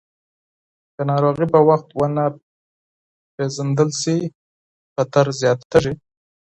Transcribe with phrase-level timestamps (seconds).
[0.93, 2.25] که ناروغي په وخت ونه
[3.35, 4.17] پیژندل شي،
[4.93, 5.93] خطر زیاتېږي.